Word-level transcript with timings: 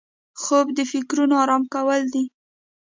خوب 0.41 0.67
د 0.77 0.79
فکرونو 0.91 1.33
آرام 1.43 1.63
کول 1.73 2.01
دي 2.13 2.23